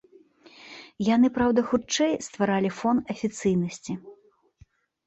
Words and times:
Яны, 1.15 1.27
праўда, 1.35 1.59
хутчэй 1.73 2.17
стваралі 2.29 2.69
фон 2.79 2.97
афіцыйнасці. 3.17 3.93